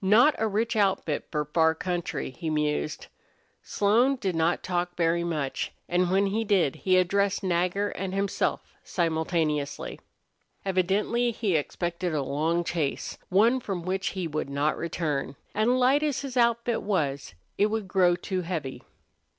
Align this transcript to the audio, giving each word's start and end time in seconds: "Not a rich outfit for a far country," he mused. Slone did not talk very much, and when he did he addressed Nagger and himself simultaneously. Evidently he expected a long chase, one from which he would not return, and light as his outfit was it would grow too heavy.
"Not 0.00 0.34
a 0.38 0.48
rich 0.48 0.76
outfit 0.76 1.28
for 1.30 1.42
a 1.42 1.44
far 1.44 1.74
country," 1.74 2.30
he 2.30 2.48
mused. 2.48 3.08
Slone 3.62 4.16
did 4.16 4.34
not 4.34 4.62
talk 4.62 4.96
very 4.96 5.22
much, 5.24 5.74
and 5.90 6.10
when 6.10 6.28
he 6.28 6.42
did 6.42 6.74
he 6.76 6.96
addressed 6.96 7.42
Nagger 7.42 7.90
and 7.90 8.14
himself 8.14 8.62
simultaneously. 8.82 10.00
Evidently 10.64 11.32
he 11.32 11.54
expected 11.54 12.14
a 12.14 12.22
long 12.22 12.64
chase, 12.64 13.18
one 13.28 13.60
from 13.60 13.82
which 13.82 14.06
he 14.16 14.26
would 14.26 14.48
not 14.48 14.78
return, 14.78 15.36
and 15.54 15.78
light 15.78 16.02
as 16.02 16.22
his 16.22 16.38
outfit 16.38 16.80
was 16.80 17.34
it 17.58 17.66
would 17.66 17.86
grow 17.86 18.16
too 18.16 18.40
heavy. 18.40 18.84